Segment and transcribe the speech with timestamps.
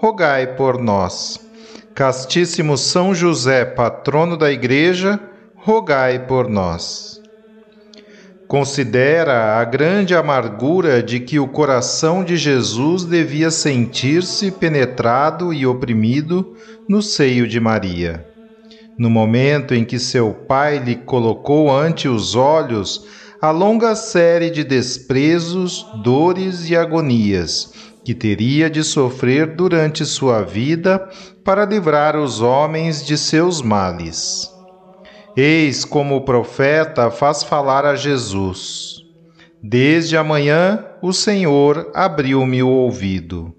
[0.00, 1.40] rogai por nós.
[1.92, 5.18] Castíssimo São José, patrono da Igreja,
[5.56, 7.20] rogai por nós.
[8.46, 16.56] Considera a grande amargura de que o coração de Jesus devia sentir-se penetrado e oprimido
[16.88, 18.24] no seio de Maria.
[18.96, 23.04] No momento em que seu pai lhe colocou ante os olhos
[23.40, 27.77] a longa série de desprezos, dores e agonias
[28.08, 31.10] que teria de sofrer durante sua vida
[31.44, 34.50] para livrar os homens de seus males.
[35.36, 39.02] Eis como o profeta faz falar a Jesus.
[39.62, 43.54] Desde amanhã o Senhor abriu-me o ouvido.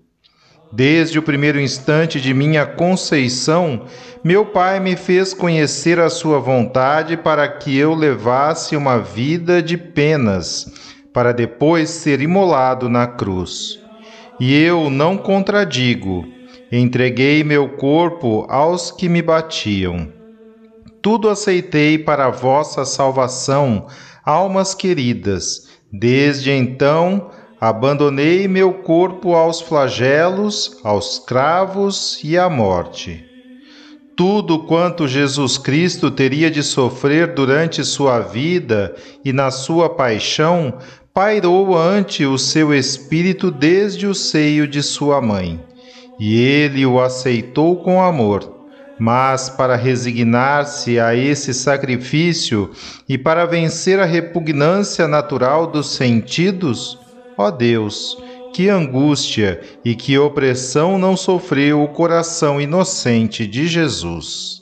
[0.74, 3.86] Desde o primeiro instante de minha conceição,
[4.24, 9.78] meu Pai me fez conhecer a Sua vontade para que eu levasse uma vida de
[9.78, 10.74] penas,
[11.14, 13.80] para depois ser imolado na cruz.
[14.40, 16.26] E eu não contradigo,
[16.72, 20.08] entreguei meu corpo aos que me batiam.
[21.02, 23.88] Tudo aceitei para a vossa salvação,
[24.24, 25.68] almas queridas.
[25.92, 33.26] Desde então, abandonei meu corpo aos flagelos, aos cravos e à morte.
[34.16, 40.78] Tudo quanto Jesus Cristo teria de sofrer durante sua vida e na sua paixão
[41.20, 45.60] pairou ante o seu espírito desde o seio de sua mãe,
[46.18, 48.70] e ele o aceitou com amor.
[48.98, 52.72] Mas para resignar-se a esse sacrifício
[53.08, 56.98] e para vencer a repugnância natural dos sentidos,
[57.38, 58.18] ó Deus,
[58.54, 64.59] que angústia e que opressão não sofreu o coração inocente de Jesus.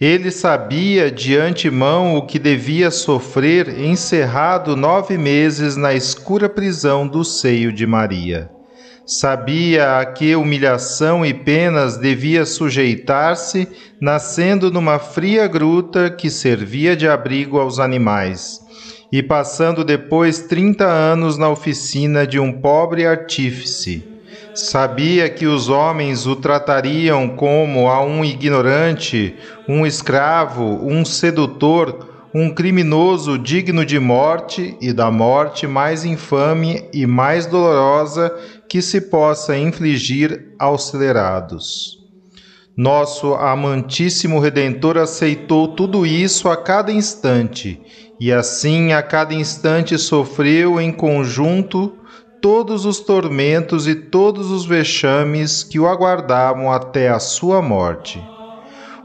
[0.00, 7.24] Ele sabia de antemão o que devia sofrer encerrado nove meses na escura prisão do
[7.24, 8.50] seio de Maria.
[9.06, 13.68] Sabia a que humilhação e penas devia sujeitar-se,
[14.00, 18.60] nascendo numa fria gruta que servia de abrigo aos animais,
[19.12, 24.13] e passando depois trinta anos na oficina de um pobre artífice
[24.54, 29.34] Sabia que os homens o tratariam como a um ignorante,
[29.68, 37.04] um escravo, um sedutor, um criminoso digno de morte e da morte mais infame e
[37.04, 38.32] mais dolorosa
[38.68, 41.98] que se possa infligir aos celerados.
[42.76, 47.80] Nosso amantíssimo Redentor aceitou tudo isso a cada instante,
[48.20, 52.03] e assim a cada instante sofreu em conjunto
[52.44, 58.22] todos os tormentos e todos os vexames que o aguardavam até a sua morte.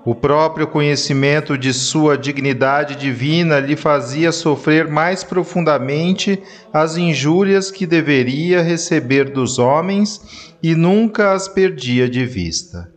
[0.03, 7.87] O próprio conhecimento de sua dignidade divina lhe fazia sofrer mais profundamente as injúrias que
[7.87, 12.91] deveria receber dos homens e nunca as perdia de vista.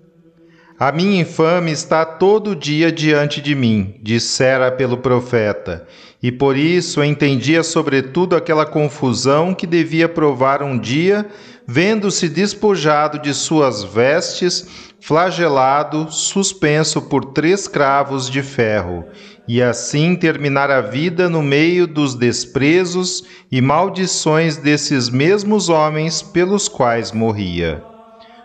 [0.76, 5.86] A minha infame está todo dia diante de mim, dissera pelo profeta,
[6.22, 11.26] e por isso entendia sobretudo aquela confusão que devia provar um dia,
[11.66, 19.04] vendo-se despojado de suas vestes, flagelado, suspenso por três cravos de ferro,
[19.48, 26.68] e assim terminar a vida no meio dos desprezos e maldições desses mesmos homens pelos
[26.68, 27.82] quais morria.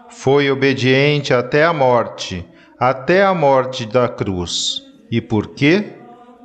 [0.09, 2.44] Foi obediente até a morte,
[2.80, 4.81] até a morte da cruz.
[5.12, 5.96] E por quê?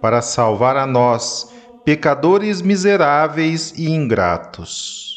[0.03, 1.49] Para salvar a nós,
[1.85, 5.12] pecadores miseráveis e ingratos.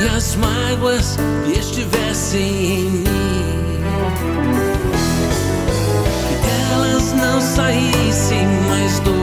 [0.00, 3.04] Que as mágoas estivessem em mim.
[6.26, 9.14] Que delas não saíssem mais dor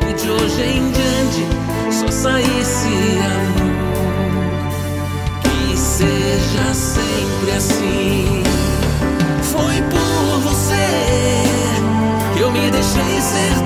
[0.00, 1.46] que de hoje em diante
[1.90, 2.88] só saísse
[3.36, 3.72] amor.
[5.42, 8.42] Que seja sempre assim.
[9.42, 10.88] Foi por você
[12.34, 13.61] que eu me deixei ser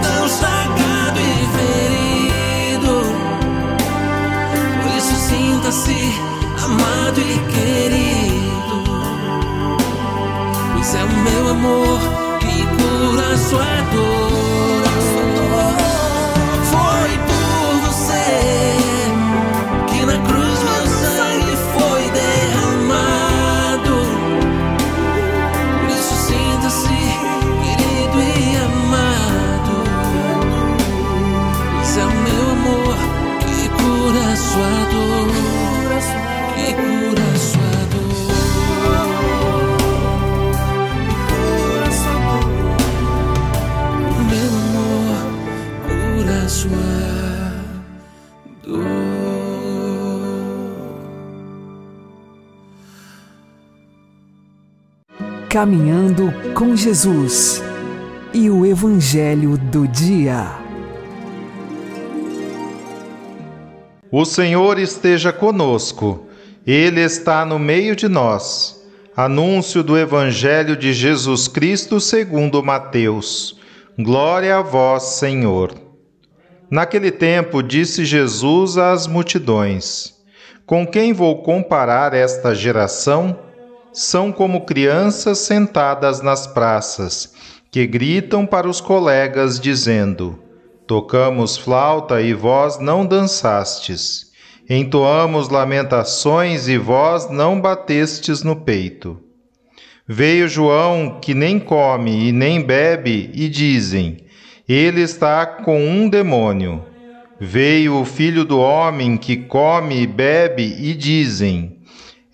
[11.26, 11.98] meu amor
[12.40, 14.25] que cura sua dor.
[55.56, 57.62] Caminhando com Jesus
[58.34, 60.50] e o Evangelho do Dia.
[64.12, 66.26] O Senhor esteja conosco,
[66.66, 68.86] Ele está no meio de nós.
[69.16, 73.58] Anúncio do Evangelho de Jesus Cristo segundo Mateus.
[73.98, 75.72] Glória a vós, Senhor.
[76.70, 80.12] Naquele tempo disse Jesus às multidões:
[80.66, 83.45] Com quem vou comparar esta geração?
[83.98, 87.32] São como crianças sentadas nas praças,
[87.70, 90.38] que gritam para os colegas, dizendo:
[90.86, 94.26] Tocamos flauta e vós não dançastes.
[94.68, 99.18] Entoamos lamentações e vós não batestes no peito.
[100.06, 104.26] Veio João, que nem come e nem bebe, e dizem:
[104.68, 106.84] Ele está com um demônio.
[107.40, 111.75] Veio o filho do homem, que come e bebe, e dizem: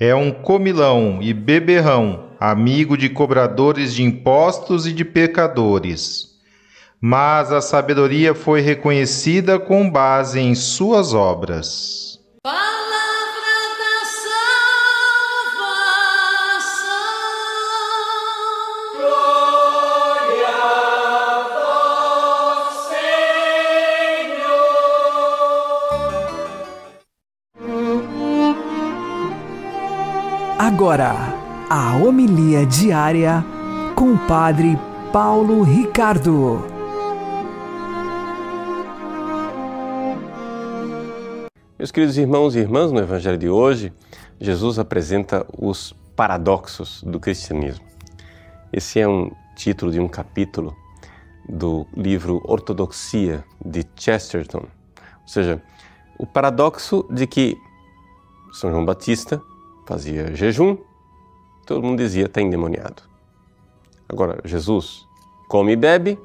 [0.05, 6.33] É um comilão e beberrão, amigo de cobradores de impostos e de pecadores
[7.05, 12.12] mas a sabedoria foi reconhecida com base em suas obras.
[30.83, 31.15] Agora,
[31.71, 33.45] a homilia diária
[33.95, 34.77] com o Padre
[35.13, 36.67] Paulo Ricardo.
[41.79, 43.93] Meus queridos irmãos e irmãs, no Evangelho de hoje,
[44.41, 47.87] Jesus apresenta os paradoxos do cristianismo.
[48.73, 50.77] Esse é um título de um capítulo
[51.49, 54.67] do livro Ortodoxia de Chesterton.
[54.97, 55.63] Ou seja,
[56.19, 57.57] o paradoxo de que
[58.53, 59.41] São João Batista
[59.87, 60.77] fazia jejum,
[61.67, 63.03] todo mundo dizia está endemoniado.
[64.09, 65.07] Agora, Jesus
[65.49, 66.19] come e bebe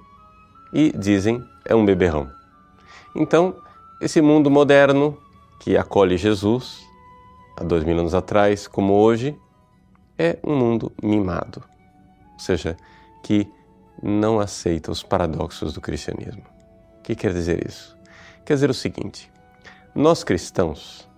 [0.74, 2.30] e dizem é um beberrão.
[3.16, 3.56] Então,
[4.02, 5.18] esse mundo moderno
[5.60, 6.86] que acolhe Jesus
[7.58, 9.38] há dois mil anos atrás, como hoje,
[10.18, 11.64] é um mundo mimado,
[12.34, 12.78] ou seja,
[13.24, 13.52] que
[14.02, 16.44] não aceita os paradoxos do cristianismo.
[17.00, 17.98] O que quer dizer isso?
[18.46, 19.32] Quer dizer o seguinte:
[19.96, 21.10] nós cristãos,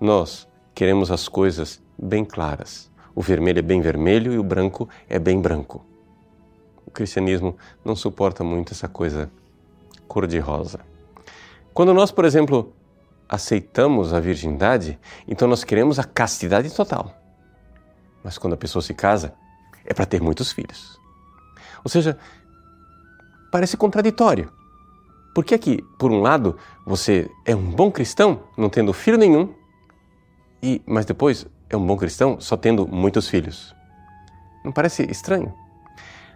[0.00, 2.90] nós queremos as coisas bem claras.
[3.14, 5.84] O vermelho é bem vermelho e o branco é bem branco.
[6.86, 9.30] O cristianismo não suporta muito essa coisa
[10.08, 10.80] cor-de-rosa.
[11.72, 12.72] Quando nós, por exemplo,
[13.28, 17.14] aceitamos a virgindade, então nós queremos a castidade total.
[18.22, 19.34] Mas quando a pessoa se casa,
[19.84, 21.00] é para ter muitos filhos.
[21.84, 22.18] Ou seja,
[23.50, 24.50] parece contraditório.
[25.34, 29.52] Por que que, por um lado, você é um bom cristão, não tendo filho nenhum,
[30.62, 33.74] e mas depois é um bom cristão só tendo muitos filhos?
[34.64, 35.52] Não parece estranho?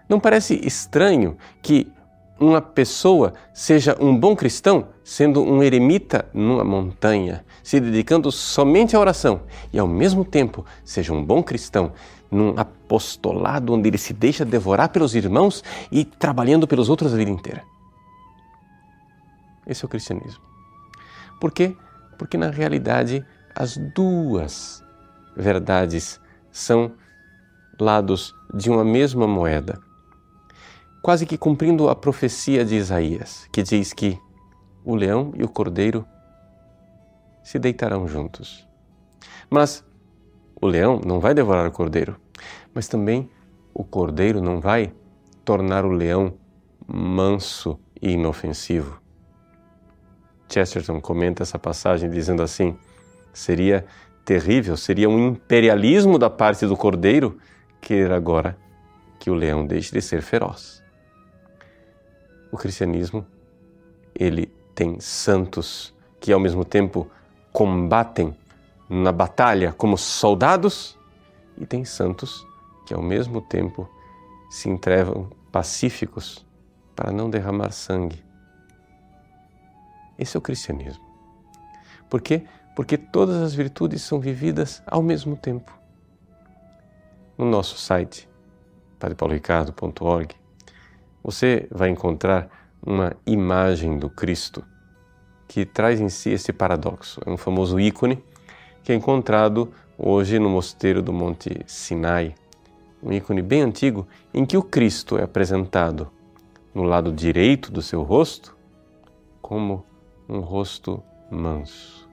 [0.09, 1.92] Não parece estranho que
[2.40, 9.00] uma pessoa seja um bom cristão sendo um eremita numa montanha, se dedicando somente à
[9.00, 9.42] oração,
[9.73, 11.92] e ao mesmo tempo seja um bom cristão
[12.30, 17.30] num apostolado onde ele se deixa devorar pelos irmãos e trabalhando pelos outros a vida
[17.30, 17.64] inteira.
[19.66, 20.42] Esse é o cristianismo.
[21.40, 21.76] Por quê?
[22.18, 24.83] Porque na realidade as duas
[25.38, 26.92] verdades são
[27.80, 29.80] lados de uma mesma moeda
[31.02, 34.18] quase que cumprindo a profecia de Isaías, que diz que
[34.85, 36.07] o leão e o cordeiro
[37.42, 38.68] se deitarão juntos.
[39.49, 39.85] Mas
[40.61, 42.16] o leão não vai devorar o cordeiro,
[42.75, 43.30] mas também
[43.73, 44.92] o cordeiro não vai
[45.45, 46.35] tornar o leão
[46.87, 49.00] manso e inofensivo.
[50.49, 52.76] Chesterton comenta essa passagem dizendo assim:
[53.33, 53.87] seria
[54.28, 57.38] terrível, seria um imperialismo da parte do cordeiro
[57.80, 58.56] querer agora
[59.18, 60.78] que o leão deixe de ser feroz
[62.50, 63.26] o cristianismo
[64.14, 67.11] ele tem santos que ao mesmo tempo
[67.52, 68.37] combatem
[68.88, 70.99] na batalha como soldados
[71.56, 72.47] e tem santos
[72.87, 73.88] que ao mesmo tempo
[74.50, 76.47] se entregam pacíficos
[76.97, 78.25] para não derramar sangue.
[80.18, 81.04] Esse é o cristianismo.
[82.08, 82.47] Por quê?
[82.78, 85.76] Porque todas as virtudes são vividas ao mesmo tempo.
[87.37, 88.28] No nosso site,
[89.00, 90.37] padrepauloricardo.org,
[91.20, 92.49] você vai encontrar
[92.80, 94.64] uma imagem do Cristo
[95.49, 97.20] que traz em si esse paradoxo.
[97.26, 98.23] É um famoso ícone
[98.85, 102.32] que é encontrado hoje no mosteiro do Monte Sinai,
[103.02, 106.12] um ícone bem antigo em que o Cristo é apresentado
[106.73, 108.56] no lado direito do seu rosto
[109.42, 109.85] como
[110.28, 112.08] um rosto manso,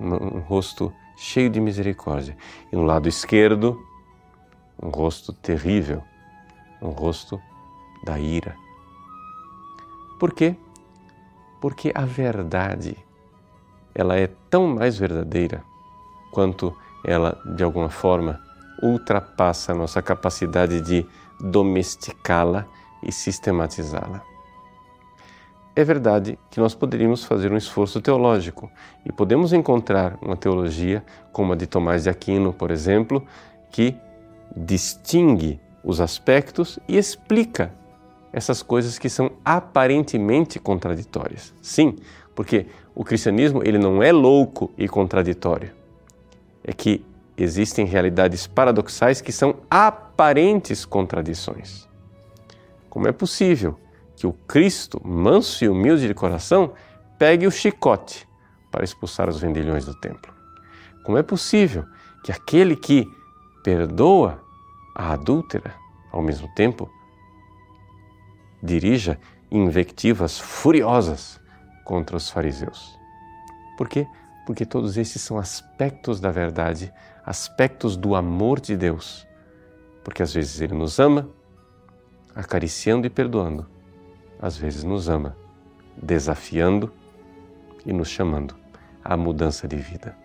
[0.00, 2.36] um rosto cheio de misericórdia,
[2.70, 3.82] e no lado esquerdo,
[4.82, 6.02] um rosto terrível,
[6.80, 7.40] um rosto
[8.04, 8.54] da ira.
[10.18, 10.56] Por quê?
[11.60, 12.96] Porque a verdade
[13.94, 15.64] ela é tão mais verdadeira
[16.30, 18.40] quanto ela de alguma forma
[18.82, 21.06] ultrapassa a nossa capacidade de
[21.40, 22.66] domesticá-la
[23.02, 24.22] e sistematizá-la.
[25.78, 28.70] É verdade que nós poderíamos fazer um esforço teológico
[29.04, 33.22] e podemos encontrar uma teologia como a de Tomás de Aquino, por exemplo,
[33.70, 33.94] que
[34.56, 37.74] distingue os aspectos e explica
[38.32, 41.52] essas coisas que são aparentemente contraditórias.
[41.60, 41.96] Sim,
[42.34, 42.64] porque
[42.94, 45.72] o cristianismo ele não é louco e contraditório.
[46.64, 47.04] É que
[47.36, 51.86] existem realidades paradoxais que são aparentes contradições.
[52.88, 53.78] Como é possível
[54.16, 56.72] que o Cristo, manso e humilde de coração,
[57.18, 58.26] pegue o chicote
[58.70, 60.32] para expulsar os vendilhões do templo?
[61.04, 61.84] Como é possível
[62.24, 63.08] que aquele que
[63.62, 64.42] perdoa
[64.94, 65.74] a adúltera,
[66.10, 66.90] ao mesmo tempo,
[68.62, 69.18] dirija
[69.50, 71.40] invectivas furiosas
[71.84, 72.98] contra os fariseus.
[73.76, 74.06] Por quê?
[74.46, 76.92] Porque todos esses são aspectos da verdade,
[77.24, 79.26] aspectos do amor de Deus.
[80.02, 81.28] Porque às vezes Ele nos ama,
[82.34, 83.66] acariciando e perdoando,
[84.40, 85.36] às vezes nos ama,
[85.96, 86.92] desafiando
[87.84, 88.54] e nos chamando
[89.04, 90.16] à mudança de vida.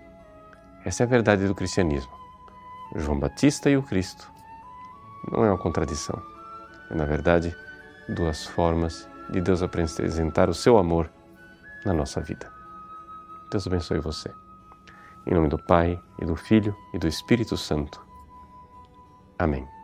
[0.83, 2.11] Essa é a verdade do cristianismo.
[2.95, 4.29] João Batista e o Cristo
[5.31, 6.21] não é uma contradição.
[6.89, 7.55] É, na verdade,
[8.09, 11.09] duas formas de Deus apresentar o seu amor
[11.85, 12.51] na nossa vida.
[13.49, 14.31] Deus abençoe você.
[15.25, 18.01] Em nome do Pai, e do Filho, e do Espírito Santo.
[19.37, 19.80] Amém.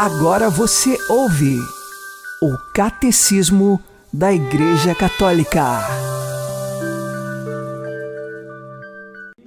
[0.00, 1.58] Agora você ouve
[2.40, 3.82] o Catecismo
[4.12, 5.80] da Igreja Católica.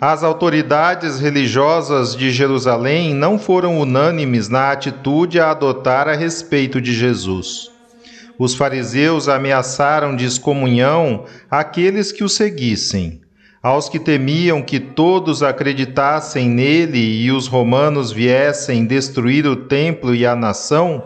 [0.02, 6.94] As autoridades religiosas de Jerusalém não foram unânimes na atitude a adotar a respeito de
[6.94, 7.72] Jesus.
[8.38, 13.22] Os fariseus ameaçaram de excomunhão aqueles que o seguissem.
[13.64, 20.26] Aos que temiam que todos acreditassem nele e os romanos viessem destruir o templo e
[20.26, 21.04] a nação,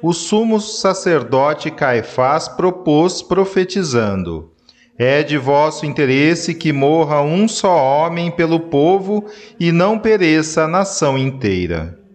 [0.00, 4.52] o sumo sacerdote Caifás propôs profetizando:
[4.96, 9.24] É de vosso interesse que morra um só homem pelo povo
[9.58, 12.05] e não pereça a nação inteira.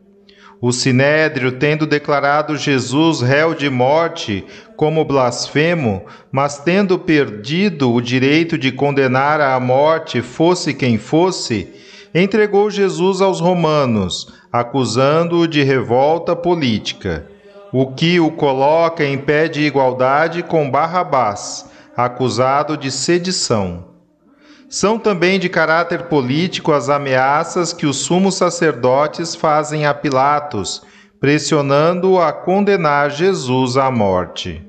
[0.62, 4.46] O sinédrio, tendo declarado Jesus réu de morte
[4.76, 11.68] como blasfemo, mas tendo perdido o direito de condenar à morte fosse quem fosse,
[12.14, 17.26] entregou Jesus aos romanos, acusando-o de revolta política,
[17.74, 23.91] o que o coloca em pé de igualdade com Barrabás, acusado de sedição.
[24.72, 30.82] São também de caráter político as ameaças que os sumos sacerdotes fazem a Pilatos,
[31.20, 34.66] pressionando-o a condenar Jesus à morte.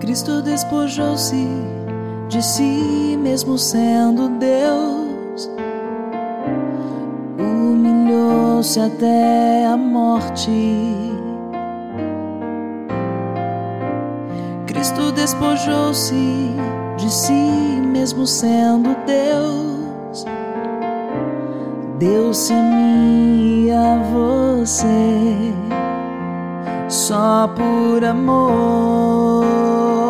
[0.00, 1.77] Cristo despojou-se
[2.28, 5.50] de si mesmo sendo Deus,
[7.38, 10.50] humilhou-se até a morte.
[14.66, 16.54] Cristo despojou-se
[16.98, 20.26] de si mesmo sendo Deus,
[21.98, 25.54] deu-se a mim e a você
[26.88, 30.07] só por amor.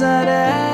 [0.00, 0.72] É.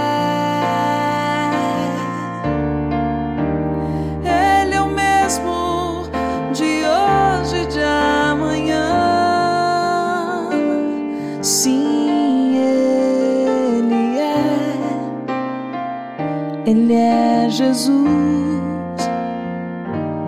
[16.69, 19.09] Ele é Jesus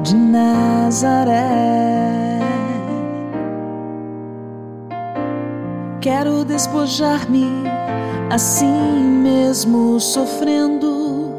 [0.02, 1.44] de Nazaré.
[6.00, 7.79] Quero despojar-me
[8.30, 11.34] assim mesmo sofrendo,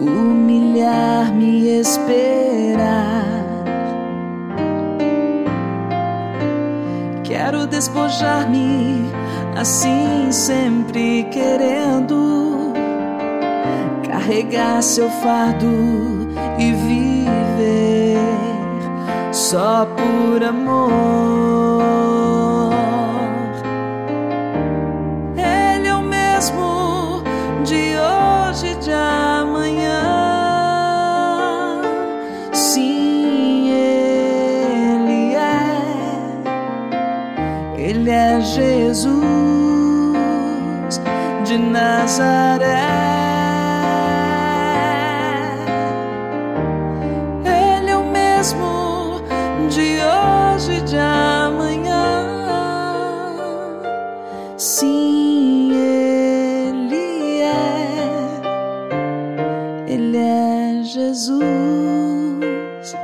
[0.00, 3.24] humilhar-me e esperar.
[7.22, 9.08] Quero despojar-me
[9.56, 12.72] assim sempre querendo
[14.10, 15.68] carregar seu fardo
[16.58, 18.18] e viver
[19.32, 22.25] só por amor.
[42.16, 42.88] Nazaré.
[47.44, 49.20] Ele é o mesmo
[49.68, 52.24] de hoje e de amanhã.
[54.56, 58.40] Sim, Ele é.
[59.86, 62.96] Ele é Jesus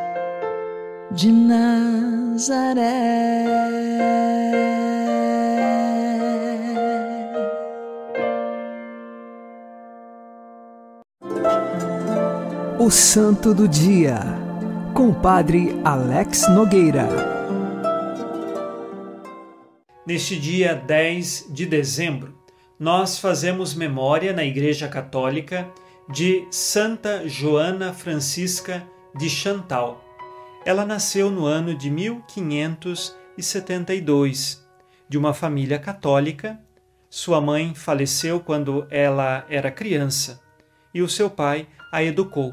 [1.11, 2.92] de Nazaré.
[12.85, 14.19] O Santo do Dia,
[14.93, 17.07] com Padre Alex Nogueira.
[20.05, 22.37] Neste dia 10 de dezembro,
[22.81, 25.71] nós fazemos memória na Igreja Católica
[26.11, 28.85] de Santa Joana Francisca
[29.17, 30.03] de Chantal.
[30.67, 34.67] Ela nasceu no ano de 1572,
[35.09, 36.59] de uma família católica.
[37.09, 40.43] Sua mãe faleceu quando ela era criança
[40.93, 42.53] e o seu pai a educou.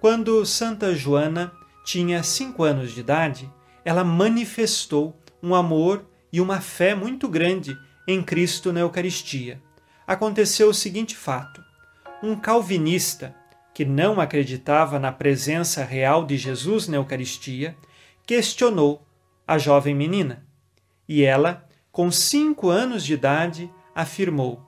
[0.00, 1.52] Quando Santa Joana
[1.84, 3.52] tinha cinco anos de idade,
[3.84, 9.62] ela manifestou um amor e uma fé muito grande em Cristo na Eucaristia.
[10.06, 11.62] Aconteceu o seguinte fato:
[12.22, 13.34] um calvinista
[13.74, 17.76] que não acreditava na presença real de Jesus na Eucaristia
[18.26, 19.06] questionou
[19.46, 20.46] a jovem menina.
[21.08, 24.60] E ela, com cinco anos de idade, afirmou: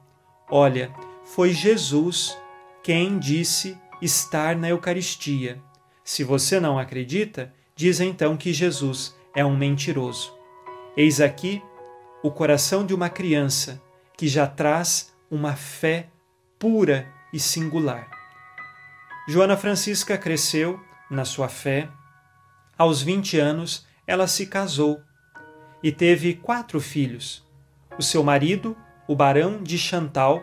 [0.51, 0.93] Olha,
[1.25, 2.37] foi Jesus
[2.83, 5.61] quem disse estar na Eucaristia.
[6.05, 10.35] Se você não acredita, diz então que Jesus é um mentiroso.
[10.97, 11.63] Eis aqui
[12.23, 13.81] o coração de uma criança
[14.17, 16.09] que já traz uma fé
[16.59, 18.11] pura e singular.
[19.29, 20.81] Joana Francisca cresceu
[21.11, 21.89] na sua fé.
[22.77, 25.01] Aos 20 anos, ela se casou
[25.83, 27.47] e teve quatro filhos.
[27.99, 30.43] O seu marido, o barão de Chantal,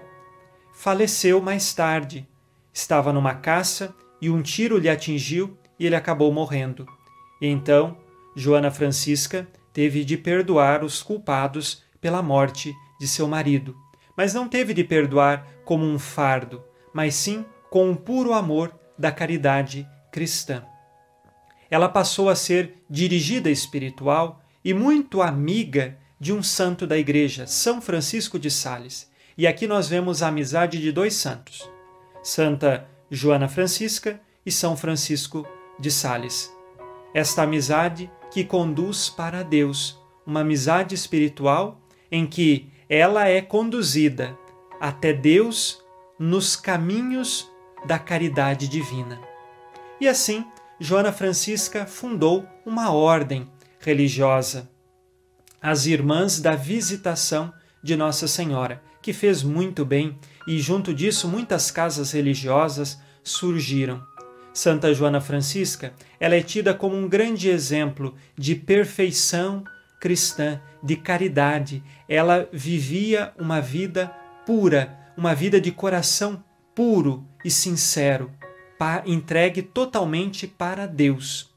[0.73, 2.27] faleceu mais tarde.
[2.75, 6.85] Estava numa caça e um tiro lhe atingiu e ele acabou morrendo.
[7.41, 7.97] E então,
[8.35, 13.73] Joana Francisca teve de perdoar os culpados pela morte de seu marido,
[14.15, 16.61] mas não teve de perdoar como um fardo,
[16.93, 20.65] mas sim com o puro amor da caridade cristã.
[21.71, 27.81] Ela passou a ser dirigida espiritual e muito amiga de um santo da igreja, São
[27.81, 29.09] Francisco de Sales.
[29.37, 31.69] E aqui nós vemos a amizade de dois santos,
[32.25, 35.47] Santa Joana Francisca e São Francisco
[35.79, 36.51] de Sales.
[37.13, 41.79] Esta amizade que conduz para Deus, uma amizade espiritual
[42.11, 44.35] em que ela é conduzida
[44.81, 45.83] até Deus
[46.17, 47.47] nos caminhos
[47.85, 49.21] da caridade divina.
[50.01, 50.47] E assim,
[50.79, 53.47] Joana Francisca fundou uma ordem
[53.79, 54.67] religiosa,
[55.61, 61.69] as Irmãs da Visitação de Nossa Senhora, que fez muito bem e junto disso muitas
[61.69, 64.01] casas religiosas surgiram.
[64.51, 69.63] Santa Joana Francisca, ela é tida como um grande exemplo de perfeição
[70.01, 71.83] cristã, de caridade.
[72.09, 74.07] Ela vivia uma vida
[74.43, 78.31] pura, uma vida de coração puro e sincero,
[79.05, 81.53] entregue totalmente para Deus.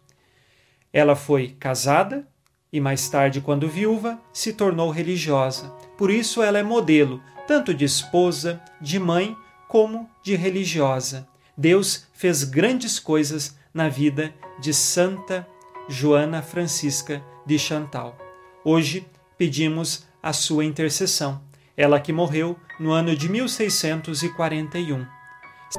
[0.93, 2.29] Ela foi casada
[2.71, 5.71] e mais tarde, quando viúva, se tornou religiosa.
[5.97, 9.35] Por isso ela é modelo tanto de esposa, de mãe,
[9.67, 11.27] como de religiosa.
[11.57, 15.49] Deus fez grandes coisas na vida de Santa
[15.89, 18.19] Joana Francisca de Chantal.
[18.63, 19.09] Hoje
[19.39, 21.41] pedimos a sua intercessão,
[21.75, 25.07] ela que morreu no ano de 1641.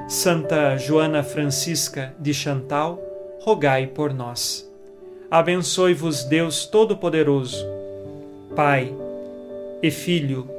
[0.08, 2.99] Santa Joana Francisca de Chantal,
[3.41, 4.67] rogai por nós.
[5.29, 7.63] Abençoe-vos Deus Todo-Poderoso,
[8.55, 8.91] Pai
[9.84, 10.58] e Filho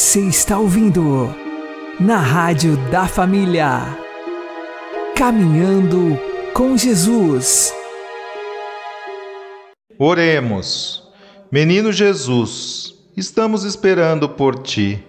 [0.00, 1.28] Você está ouvindo
[2.00, 3.98] na Rádio da Família.
[5.14, 6.18] Caminhando
[6.54, 7.70] com Jesus.
[9.98, 11.06] Oremos.
[11.52, 15.04] Menino Jesus, estamos esperando por ti.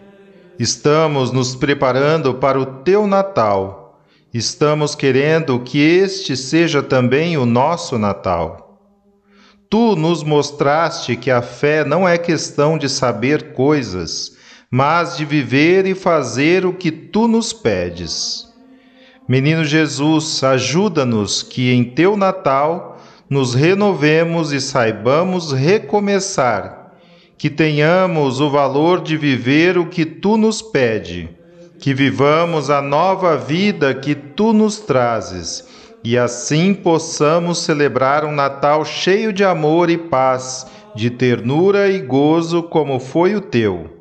[0.60, 4.04] Estamos nos preparando para o teu Natal.
[4.34, 8.78] Estamos querendo que este seja também o nosso Natal.
[9.70, 14.36] Tu nos mostraste que a fé não é questão de saber coisas,
[14.72, 18.48] mas de viver e fazer o que tu nos pedes.
[19.28, 22.98] Menino Jesus, ajuda-nos que em teu Natal
[23.30, 26.94] nos renovemos e saibamos recomeçar
[27.38, 31.30] que tenhamos o valor de viver o que tu nos pede,
[31.80, 35.68] que vivamos a nova vida que tu nos trazes
[36.04, 42.64] e assim possamos celebrar um Natal cheio de amor e paz, de ternura e gozo,
[42.64, 44.01] como foi o teu.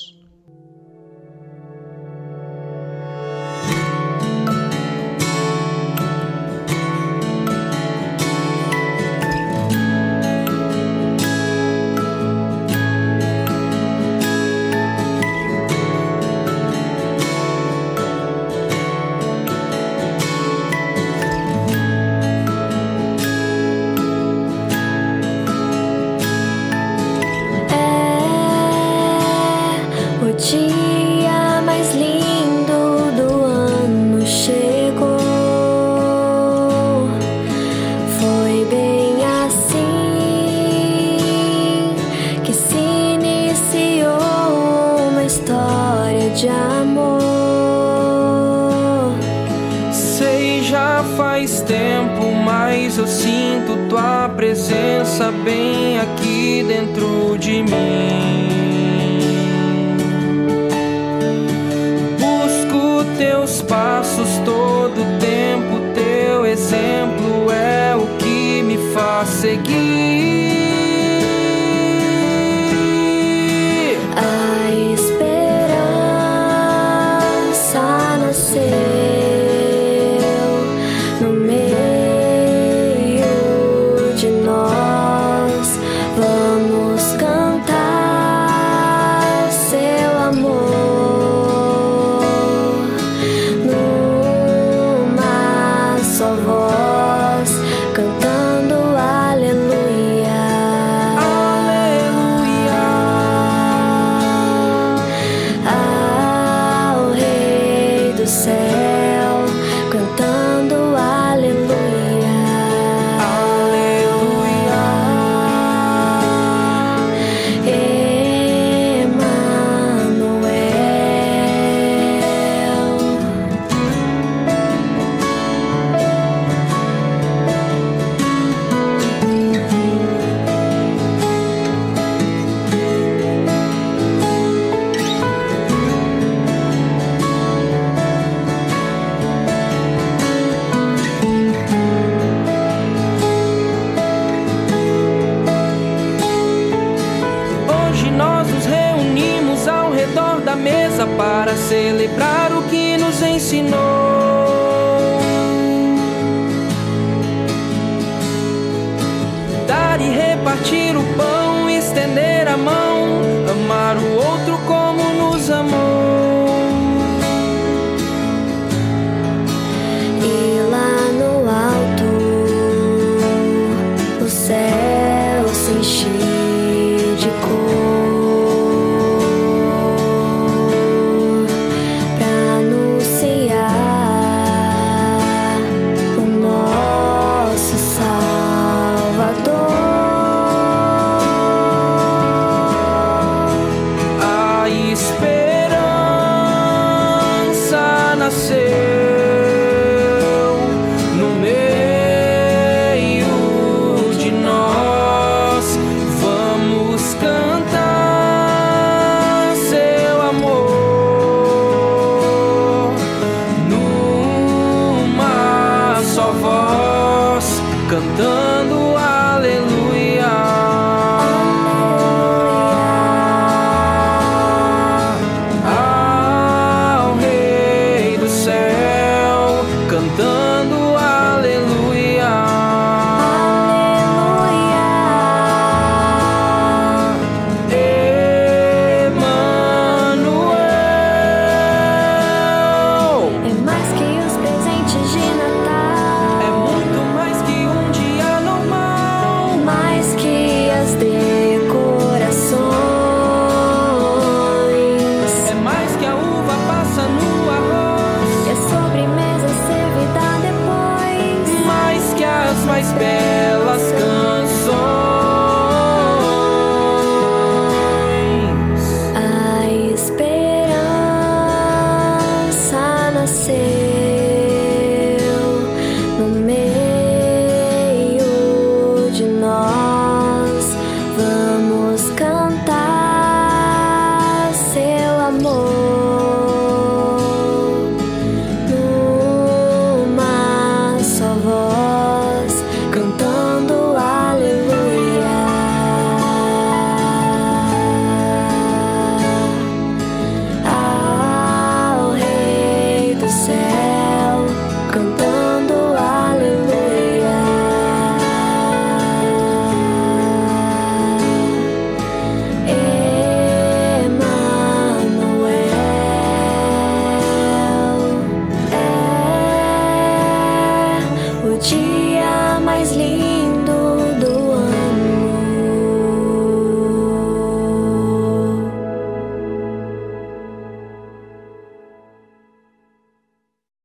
[110.17, 110.40] Tớ